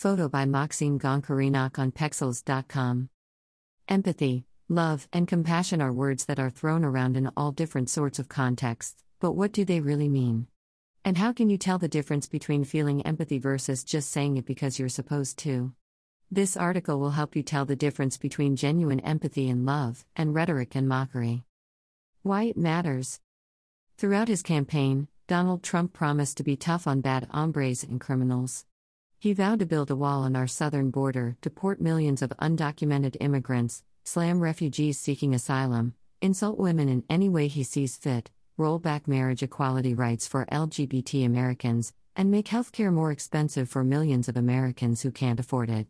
[0.00, 3.10] Photo by Maxime Goncharenok on Pexels.com.
[3.86, 8.26] Empathy, love, and compassion are words that are thrown around in all different sorts of
[8.26, 10.46] contexts, but what do they really mean?
[11.04, 14.78] And how can you tell the difference between feeling empathy versus just saying it because
[14.78, 15.74] you're supposed to?
[16.30, 20.74] This article will help you tell the difference between genuine empathy and love, and rhetoric
[20.74, 21.44] and mockery.
[22.22, 23.20] Why it matters.
[23.98, 28.64] Throughout his campaign, Donald Trump promised to be tough on bad hombres and criminals.
[29.22, 33.82] He vowed to build a wall on our southern border, deport millions of undocumented immigrants,
[34.02, 39.42] slam refugees seeking asylum, insult women in any way he sees fit, roll back marriage
[39.42, 45.10] equality rights for LGBT Americans, and make healthcare more expensive for millions of Americans who
[45.10, 45.86] can't afford it.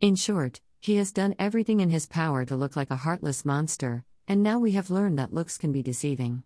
[0.00, 4.04] In short, he has done everything in his power to look like a heartless monster,
[4.28, 6.44] and now we have learned that looks can be deceiving.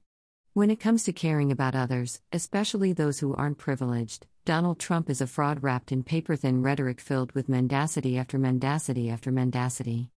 [0.55, 5.21] When it comes to caring about others, especially those who aren't privileged, Donald Trump is
[5.21, 10.11] a fraud wrapped in paper thin rhetoric filled with mendacity after mendacity after mendacity.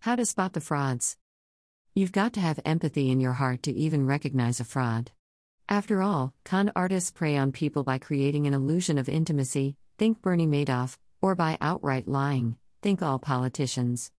[0.00, 1.16] How to spot the frauds?
[1.94, 5.12] You've got to have empathy in your heart to even recognize a fraud.
[5.68, 10.48] After all, con artists prey on people by creating an illusion of intimacy, think Bernie
[10.48, 14.10] Madoff, or by outright lying, think all politicians.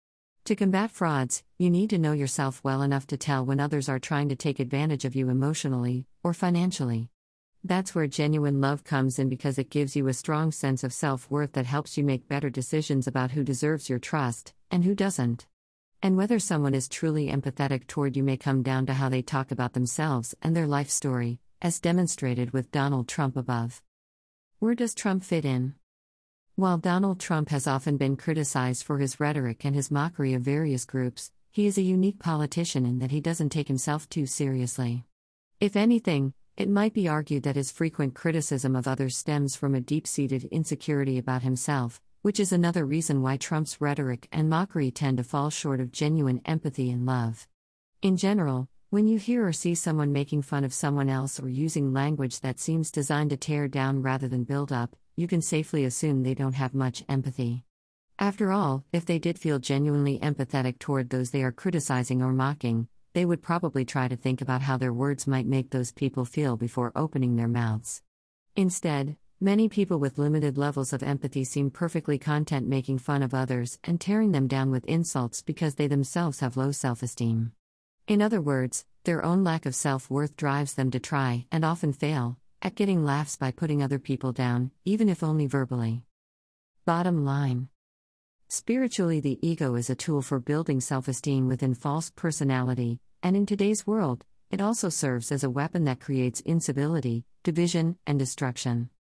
[0.45, 3.99] To combat frauds, you need to know yourself well enough to tell when others are
[3.99, 7.11] trying to take advantage of you emotionally or financially.
[7.67, 11.31] That's where genuine love comes in because it gives you a strong sense of self
[11.31, 15.47] worth that helps you make better decisions about who deserves your trust and who doesn't.
[16.03, 19.51] And whether someone is truly empathetic toward you may come down to how they talk
[19.51, 23.81] about themselves and their life story, as demonstrated with Donald Trump above.
[24.59, 25.75] Where does Trump fit in?
[26.57, 30.85] While Donald Trump has often been criticized for his rhetoric and his mockery of various
[30.85, 35.07] groups, he is a unique politician in that he doesn't take himself too seriously.
[35.61, 39.81] If anything, it might be argued that his frequent criticism of others stems from a
[39.81, 45.19] deep seated insecurity about himself, which is another reason why Trump's rhetoric and mockery tend
[45.19, 47.49] to fall short of genuine empathy and love.
[48.03, 51.93] In general, when you hear or see someone making fun of someone else or using
[51.93, 56.23] language that seems designed to tear down rather than build up, you can safely assume
[56.23, 57.65] they don't have much empathy.
[58.17, 62.87] After all, if they did feel genuinely empathetic toward those they are criticizing or mocking,
[63.15, 66.57] they would probably try to think about how their words might make those people feel
[66.57, 68.03] before opening their mouths.
[68.57, 73.79] Instead, many people with limited levels of empathy seem perfectly content making fun of others
[73.85, 77.53] and tearing them down with insults because they themselves have low self esteem.
[78.09, 81.93] In other words, their own lack of self worth drives them to try, and often
[81.93, 86.03] fail, at getting laughs by putting other people down, even if only verbally.
[86.85, 87.69] Bottom line
[88.49, 93.47] Spiritually, the ego is a tool for building self esteem within false personality, and in
[93.47, 98.91] today's world, it also serves as a weapon that creates incivility, division, and destruction.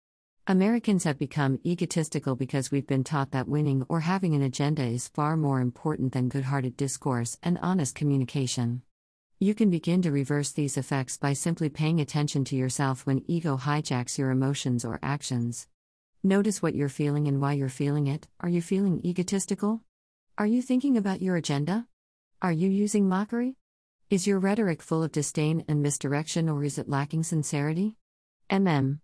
[0.47, 5.09] Americans have become egotistical because we've been taught that winning or having an agenda is
[5.09, 8.83] far more important than good hearted discourse and honest communication.
[9.39, 13.57] You can begin to reverse these effects by simply paying attention to yourself when ego
[13.57, 15.67] hijacks your emotions or actions.
[16.27, 18.27] Notice what you're feeling and why you're feeling it.
[18.41, 19.83] Are you feeling egotistical?
[20.39, 21.87] Are you thinking about your agenda?
[22.41, 23.57] Are you using mockery?
[24.09, 27.99] Is your rhetoric full of disdain and misdirection or is it lacking sincerity?
[28.49, 29.01] MM.